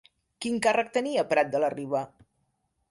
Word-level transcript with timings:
Quin 0.45 0.55
càrrec 0.67 0.89
tenia 0.95 1.27
Prat 1.35 1.53
de 1.57 1.63
la 1.65 1.71
Riba? 1.77 2.05